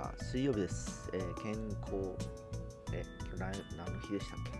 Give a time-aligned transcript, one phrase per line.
[0.00, 1.10] は水曜日です。
[1.12, 1.92] えー健康、
[2.94, 3.04] え、
[3.36, 4.50] 今日何の日でしたっけ？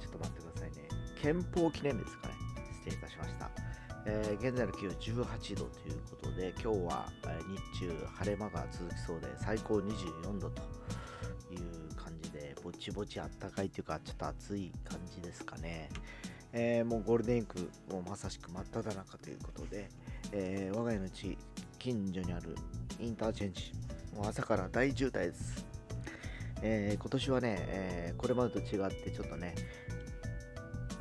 [0.00, 0.88] ちょっと待ってくださいね。
[1.20, 2.34] 憲法記念日ですかね。
[2.84, 3.50] 失礼いたしました。
[4.06, 7.08] えー現在の気温18度ということで、今日は、
[7.74, 10.62] 日中晴れ間が続きそうで、最高24度と
[11.52, 15.88] いう感じで、ぼちぼちあったかいというか、ちょっと暑い感じですかね。
[16.52, 19.88] えーもうゴールデンウィークもまさしく真っ只中ということで、
[20.30, 21.36] えー我が家の地
[21.80, 22.54] 近所にある
[23.00, 23.72] インターチェンジ
[24.14, 25.64] もう朝から大渋滞です、
[26.62, 29.54] えー今年はね、えーこれまでと違ってちょっとね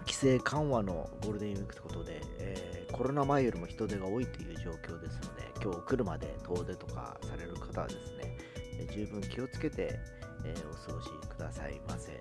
[0.01, 8.37] 規制緩和のゴールデンウィークということで、えーコロナ前よりも人手が多いという状況ですので今日来るまで遠出とかされる方はですね、
[8.79, 9.99] え十分気をつけて、
[10.45, 12.19] えお過ごしくださいませ。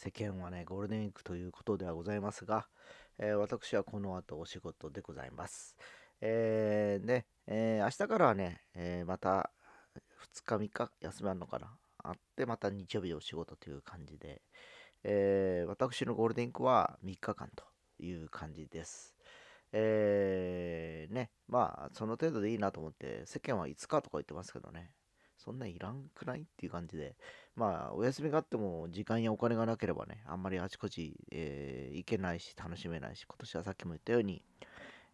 [0.00, 2.68] 世間はね、ゴールデンウィークということではございますが、
[3.18, 5.74] えー私はこの後お仕事でございます。
[6.20, 9.50] えーね、えー明日からはね、えーまた
[10.36, 11.76] 2日3日休みあるのかな？
[12.04, 14.40] あって、また日曜日お仕事という感じで、
[15.02, 17.64] えー私のゴールデンウィークは3日間と
[17.98, 19.16] いう感じです。
[19.72, 24.92] えーね、まあ、その程度でいいなと思って、世間は5日とか言ってますけどね、
[25.36, 26.42] そんないらんくない？
[26.42, 27.16] っていう感じで、
[27.58, 34.44] まあ、お休みがあっても時間やお金がなければね、あんまりあちこち、えー行けないし、楽しめないし、今年はさっきも言ったように、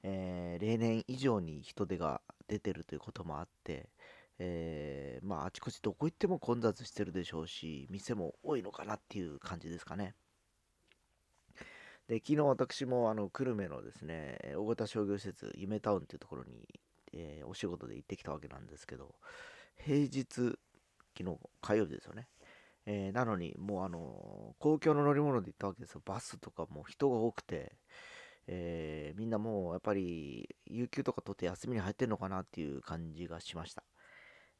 [0.02, 3.88] えー例年以上に人手が出てるということもあって、
[4.38, 10.14] えーまあ、あちこちどこ行っても混雑してるでしょうし、店も多いのかなっていう感じですかね。
[12.08, 16.68] で、昨日私もあの久留米のですね、大型商業施設、夢タウンっていうところに、
[17.12, 19.14] えーお仕事で行ってきたわけなんですけど、
[19.76, 20.24] 平日、
[21.16, 22.28] 昨日火曜日ですよね。
[22.86, 26.02] えーなのに、もうあの公共の乗り物で行ったわけですよ。
[26.04, 27.78] バスとかも人が多くて、
[28.46, 33.84] えーみんなもうやっぱり、有給とか取って休みに入ってんのかなっていう感じがしました。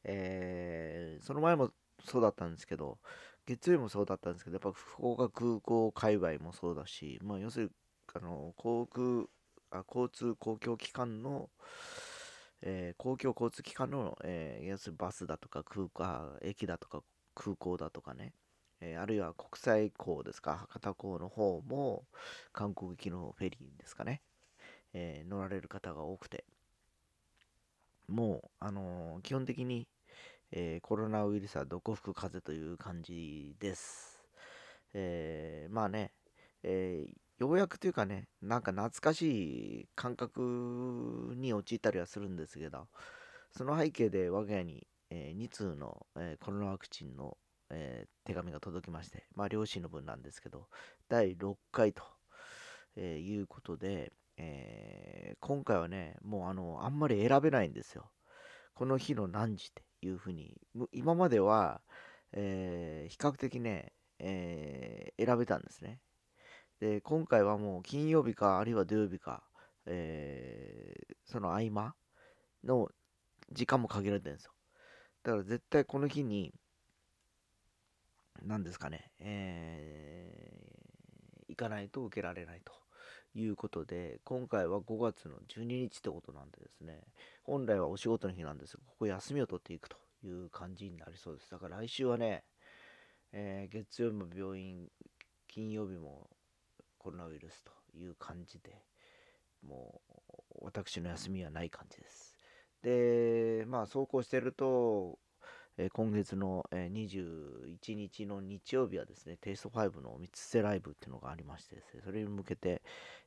[0.03, 1.71] えーその前も
[2.05, 2.99] そうだったんですけど、
[3.45, 7.71] 月曜日もそうだったんですけど、やっぱ福岡空港界隈もそうだし、まあ、要するに、
[8.13, 9.27] あの航空
[9.71, 11.49] あ、交通公共機関の、
[12.61, 17.03] えー公共交通機関の、えー要するにバスだとか空港、駅だとか
[17.35, 18.33] 空港だとかね、
[18.81, 22.05] えーあるいは国際港ですか、博多港の方も
[22.53, 24.21] 韓国行きのフェリーですかね、
[24.93, 26.45] えー乗られる方が多くて、
[28.07, 29.87] もう、あのー基本的に、
[30.51, 34.19] えコロナウイルスはどこ吹く風という感じです。
[34.93, 36.11] えまあね、
[36.63, 37.05] え
[37.39, 42.87] ようやくというかね、なんか懐かしい感覚に陥ったりはするんですけど、
[43.51, 47.37] その背景で我が家に、え2通の、えーコロナワクチンの、
[47.69, 50.67] えー手紙が届きまして、まあ両親の分なんですけど、
[51.07, 52.03] 第6回と、
[52.97, 58.11] えいうことで、え今回はね、もうあの、あんまり選べないんですよ。
[58.73, 60.59] この日の何時っていうふうに、
[60.91, 61.81] 今までは、
[62.33, 66.01] え比較的ね、え選べたんですね。
[66.79, 69.43] で、今回はもう金曜日か、あるいは土曜日か、
[69.85, 70.95] え
[71.25, 71.95] その合間
[72.63, 72.89] の
[73.51, 74.54] 時間も限られてるんですよ。
[75.25, 76.53] だから絶対この日に、
[78.43, 80.75] 何ですかね、えー
[81.47, 82.73] 行かないと受けられないと
[83.33, 86.99] いうことで、今回は5月の12日ってことなんでですね、
[87.43, 91.49] 本来はお仕事の日なんですが、ここ休みを取っていくという感じになりそうです。
[91.49, 92.43] だから来週はね、
[93.31, 94.89] えー月曜日も病院、
[95.47, 96.29] 金曜日も
[96.97, 98.83] コロナウイルスという感じで、
[99.65, 100.01] も
[100.61, 102.34] う私の休みはない感じです。
[102.85, 105.17] で、まあ、そうこうしてると、
[105.77, 112.83] えー今月の、えー21日の日曜日はですね、テイスト5の三つ瀬ライブっていうのがありましてですね、それに向けて、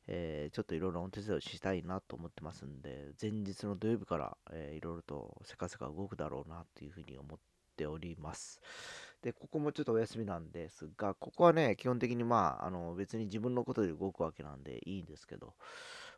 [0.07, 7.39] えーちょっといろいろお手伝いをしたいなと思ってますんで、前日の土曜日から、えーいろいろとせかせか動くだろうなというふうに思っ
[7.77, 8.61] ております。
[9.23, 15.55] で、ここもちょっとお休みなんですが、ここはね、基本的にまあ、あの別に自分のことで動くわけなんでいいんですけど、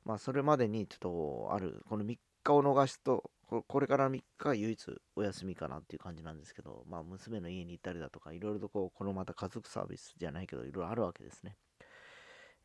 [0.05, 3.31] まあ、それまでにちょっとある、この3日を逃すと、
[3.67, 11.57] これから3日が唯一お休みかなっていう感じなんですけど、まあ、娘の家に行ったりだとか、いろいろとこう、このまた家族サービスじゃないけど、いろいろあるわけですね。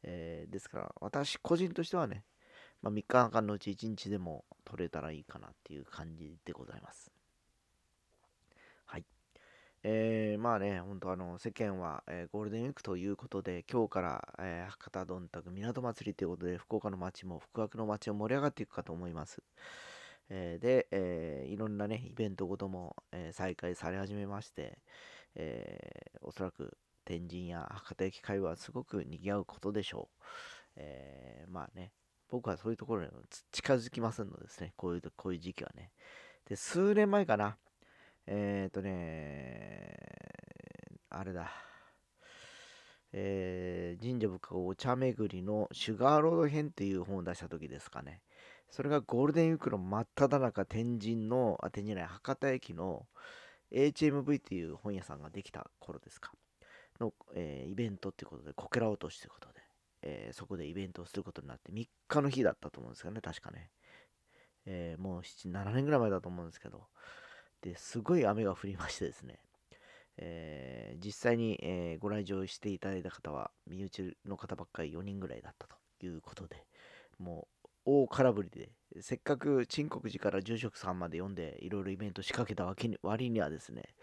[0.03, 2.23] えーですから、私個人としてはね、
[2.81, 7.14] まあ、3日間のうち1日でも取れたらいいかなっていう感じでございます。
[9.87, 19.43] えー、まあね、本当あの、世間は、えー、ゴールデンウィークということで、今日から、えー、博多どんたく港祭りということで、福岡の街も、福岡の街も盛り上がっていくかと思います。
[20.29, 24.79] えで、えいろんなね、イベントごとも、え再開され始めまして、
[25.35, 30.23] えおそらく天神や博多駅会はすごく賑わうことでしょう。
[30.77, 31.91] えまあね、
[32.29, 33.09] 僕はそういうところに
[33.51, 35.91] 近づきませんのですね、こういう、こういう時期はね。
[36.49, 37.59] で、数年前かな、
[38.27, 39.97] えっ、とね、
[41.09, 41.51] あれだ。
[43.17, 48.21] えー、神社仏閣お茶巡りのシュガーロード編っていう本を出した時ですかね。
[48.69, 53.05] それがゴールデンウィークの真っ只中天神の、あ、天神じゃない、博多駅の
[53.71, 56.31] HMV っていう本屋さんができた頃ですか。
[56.99, 59.53] の、えー、イベントっていうことで、こけら落としということで、
[60.01, 63.69] えー、そこでイベントをすることになって、3日の日だったと思うんですけどね、確かね。
[64.65, 66.87] えー、もう7、7年ぐらい前だと思うんですけど、
[67.65, 69.39] ですごい雨が降りましてですね、
[70.17, 76.65] えー、実際に、えー、ご来場していただいた方は身内の方ばっかり4人ぐらいだったということで
[77.17, 78.69] もう大空振りで
[79.01, 83.95] せっかく陳国寺から住職さんまで読んでいろいろイベント仕掛けたわけに割にはですね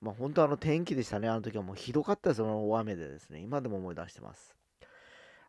[0.00, 1.28] まあ本当あの天気でしたね。
[1.28, 3.40] あの時はもうひどかったその大雨でですね。
[3.40, 4.54] 今でも思い出してます。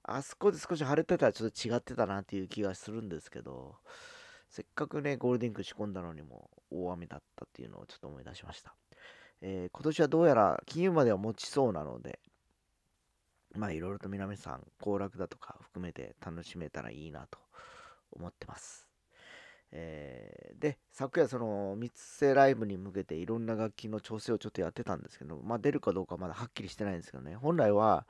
[0.02, 3.76] あそこで少し晴れてたらちょっと違ってたなっていう気がするんですけど
[4.50, 8.76] せっかくね、ゴールデンウィーク仕込んだのにも大雨だったっていうのをちょっと思い出しました。
[9.42, 12.20] えー、今年はどうやら金融までは持ちそうなので、
[13.56, 17.40] まあいろいろと皆さん、行楽だとか含めて楽しめたらいいなと
[18.12, 18.88] 思ってます。
[19.72, 28.08] えー、で、昨夜その三つ瀬ライブに向けていろんな楽器の調整をちょっとやってたんですけど、まあ出るかどうかまだはっきりしてないんですけどね、本来は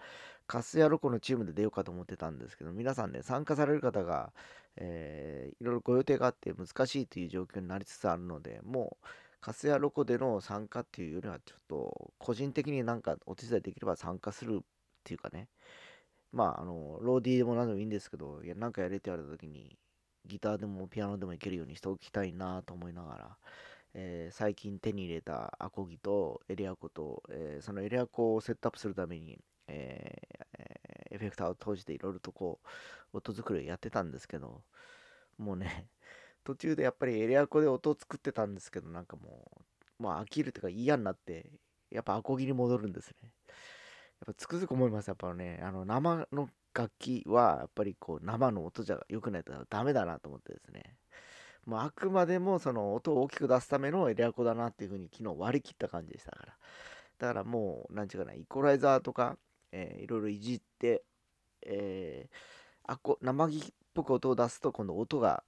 [0.49, 4.33] カスヤロコのチームで出ようかと思ってたんですけど、皆さんね、参加される方が
[4.81, 9.07] えー、いろいろご予定があって難しいという状況になりつつあるので、もう、
[9.41, 14.63] カスヤロコでの参加っていうよりは、ちょっと、個人的になんかお手伝いできれば参加するっ
[15.03, 15.47] ていうかね、
[16.31, 19.77] まあ、あの、ローディーでも何でもいいんですけど、いや、なんかやれって言われた時に、
[20.25, 23.37] ギターでもピアノでもいけるようにしておきたいなと思いながら、
[23.95, 32.59] えー、最近手に入れたアコギとエレアコと、えー、そのエレアコをセットアップするために、えー、エフェクターを閉じていろいろとこ
[33.13, 34.63] う、音作りをやってたんですけど、
[35.37, 35.87] もうね、
[36.43, 39.51] 途中でやっぱりエレアコで音を作ってたんですけど、なんかも
[39.99, 41.51] う、まあ飽きるというか嫌になって、
[41.89, 43.31] やっぱアコギに戻るんですね。
[44.19, 45.07] やっぱつくづく思います。
[45.07, 50.97] やっぱね、あの生の楽器はやっぱりこう生の音じゃ良くないとダメだなと思ってですね。
[51.65, 56.57] もうあくまでもその音を大きく出すためのエレアコだなっていう風に昨日割り切った感じでしたから。
[57.19, 59.37] だからもう、なんちゅうかな、イコライザーとか、
[59.71, 61.03] えー、いろいろいじって、
[61.65, 62.35] えー、
[62.91, 63.61] あこ生木っ
[63.93, 65.43] ぽく音を出すと今度音が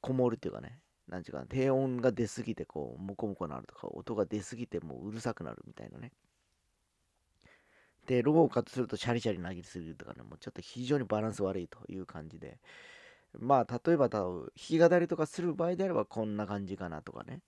[0.00, 0.78] こもるっていうかね
[1.08, 6.12] なんていうか低音が出すぎてこうモコモコなるとか音が出すぎてもううるさくなるみたいなね。
[8.06, 12.58] でロゴをカットするとシャリシャリ投げすぎるとかねもうちょっと非常にバランス悪いという感じで。
[13.38, 17.40] まあ例えば弾き語りとかする場合であればこんな感じかなとかね。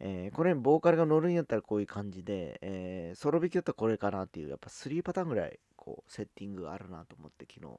[0.00, 7.72] えー、これボーカルが乗るんやったらこういう感じで、えー、ソロ弾きだったらこれかなっていう、やっぱ3パターンぐらい、こう、セッティングがあるなと思って昨日、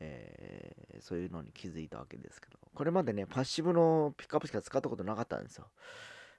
[0.00, 5.68] えー、そういうのに気づいたわけですけど、これまでね、パッシブのピックアップしか使ったことなかったんですよ。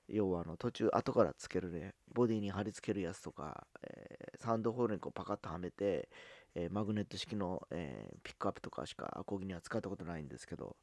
[0.07, 6.09] 要はあの途中後からつけるね、ボディに貼り付けるやつとか、えー、サウンドホールにこうパカッとはめて、
[6.53, 10.75] えー、マグネット式の、えー、ピックアップとかしかアコギには使ったことないんですけど、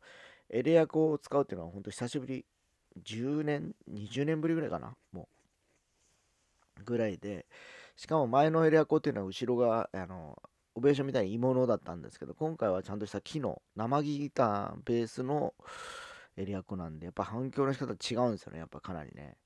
[0.49, 2.47] エレアコを使うっていうのは本当久しぶり
[3.05, 5.29] 10年、20年ぶりぐらいかな、も
[6.81, 6.85] う。
[6.85, 7.47] ぐらいで、
[7.97, 10.41] しかも前のエレアコっていうのは後ろが、あの、
[10.75, 15.55] オベーションみたいに鋳物だったんですけど、今回はちゃんとした木の生ギターベースの
[16.37, 19.37] エレアコなんで、やっぱ反響の仕方違うんですよね、やっぱかなりね。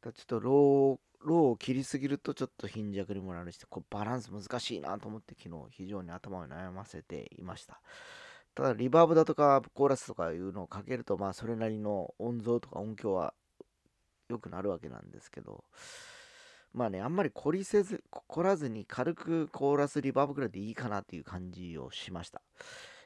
[0.00, 7.80] だちょっとロー、ローを切りすぎるとちょっと貧弱にもなるし、こうバランス難しいなと思って昨日非常に頭を悩ませていました。
[8.54, 13.34] ただリバーブだとかコーラスとかいうのをかけるとまあそれなりの音像とか音響は
[14.28, 15.64] 良くなるわけなんですけど
[16.74, 22.42] まあねあんまり凝りせず凝らずに軽くコーラスリバーブぐらいでいいかなっていう感じをしました。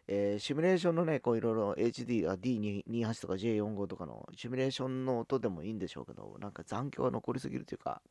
[0.08, 8.02] えー、シミュレーションのね、こういろいろ HD、D28 とか J45 とかのシミュレーションの音でもいいんでしょうけど、なんか残響が残りすぎるというか、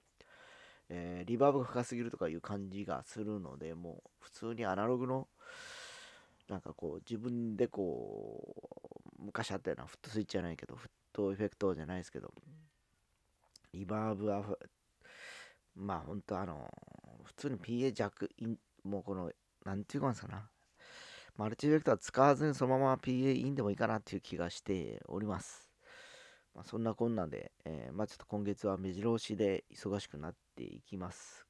[0.89, 5.29] えー、リバーブが深すぎるとかいう感じがするので、もう普通にアナログの
[6.49, 8.53] なんかこう自分でこ
[9.19, 12.31] う昔あったようなフットスイッチじゃないけどフットエフェクトじゃないですけど
[13.73, 14.43] リバーブは
[15.75, 16.69] まあ本当あの
[17.23, 18.29] 普通に PA 弱
[18.83, 19.31] もうこの
[19.65, 20.49] なんていうかんですかな
[21.35, 25.65] マルチエフェクター使わずにそのまま PA インでもいいかなっていう気がしております
[26.55, 31.44] まあ、そんなこんなんで、えー、まあ、ちょっと今月は目白押しで忙しくなっていきます。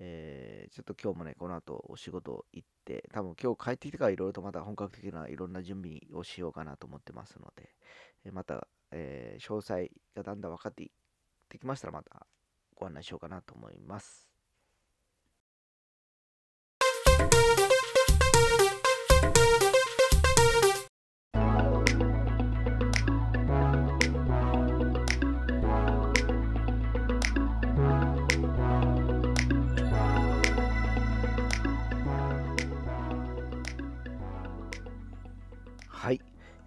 [0.00, 7.70] えー、ちょっと今日もね、この後お仕事行って、多分今日帰ってきてからいろいろとまた本格的ないろんな準備をしようかなと思ってますので、
[8.24, 10.90] えまた、えー、詳細がだんだん分かって
[11.58, 12.26] きましたらまた
[12.74, 14.27] ご案内しようかなと思います。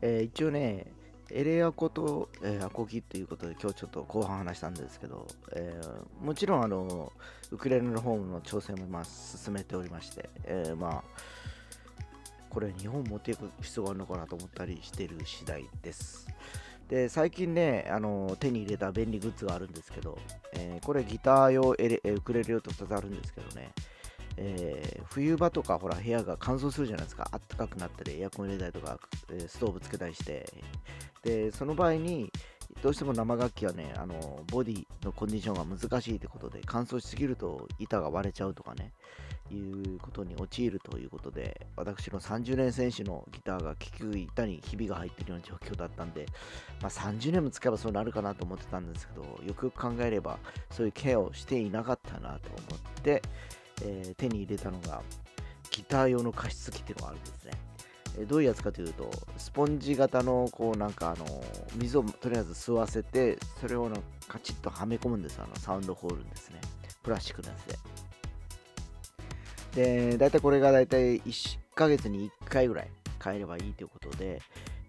[0.01, 0.87] えー、一応ね、
[1.33, 7.11] エレアコと、えー、アコギということで今日ちょっと後半話したんですけど、えー、もちろんあの
[7.51, 11.21] ウクレレの方の挑戦もまあ進めておりまして、えー、まあ
[12.49, 16.27] これ日本持っていく必要があるのかなと思ったりしてる次第です。
[16.89, 20.17] で最近ねあの手に入れた便利グッズがあるんですけど、
[20.53, 23.71] え、これギター用エレウクレレ用と2つあるんですけどね、
[24.37, 27.27] えー、冬場とかほら部屋が乾燥するじゃないですか。
[27.31, 28.99] あったかくなったりエアコン入れたりとか、
[29.47, 30.45] ストーブつけたりして。
[31.23, 32.31] でその場合に
[32.81, 38.91] どうしても生楽器はねあのボディのコンディションが難しいってことで乾燥しすぎると板が割れちゃうとかね
[39.51, 46.25] いうことに陥るということで私の30年選手のギターが結局板にひびが入ってるような状況だったんで、
[46.81, 50.39] まあ、30年も使えばそうなるかなと思ってたんですけどよくよく考えれば
[50.71, 53.21] そういうケアをしていなかったなと思って
[53.83, 55.01] えー、手に入れたのが
[55.71, 57.51] ギター用の加湿器っていうのがあるんですね。
[58.19, 61.25] えー、どういうやつかというと、スポンジ型のこうなんかあの
[61.75, 63.97] 水をとりあえず吸わせて、それをの
[64.27, 66.59] カチッとはめ込むんですあのサウンドホールですね。
[67.03, 67.63] プラスチックのやつ
[69.75, 70.11] で。
[70.11, 74.41] で、大体これが大体1ヶ月に1回ぐらい買えればいいということで、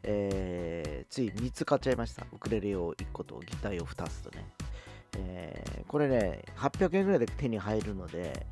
[0.03, 2.27] えー、つい3つ買っちゃいました。
[2.33, 4.45] ウクレレ用1個とギター用2つとね。
[5.19, 8.47] えー、これね、800円ぐらいで手に入るので、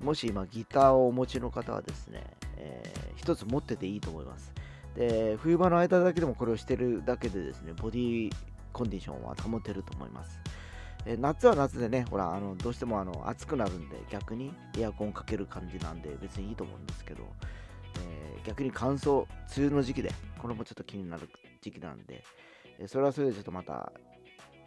[0.00, 2.24] もし今ギターをお持ちの方はですね、
[2.56, 4.52] えー、一つ持ってていいと思います。
[4.94, 8.32] で、冬場の間だけでもこれをしてるだけでですね、ボディ
[8.72, 10.40] コンディションは保てると思います。
[11.06, 17.22] え、夏は夏でね、ほら、あのどうしてもあの暑くなるんで、逆にエアコンかける感じなんで、別にいいと思うんですけど、
[18.06, 19.24] えー、逆に乾燥、
[19.56, 21.28] 梅雨の時期で、これもちょっと気になる
[21.62, 22.24] 時期なんで、
[22.78, 23.92] えそれはそれでちょっとまた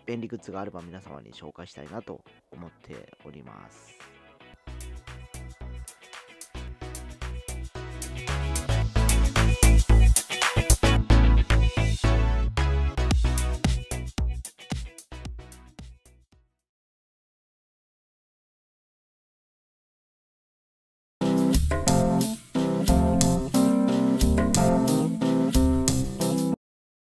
[0.05, 3.97] 便利グッズがあれば皆様に紹介したいなと思っております。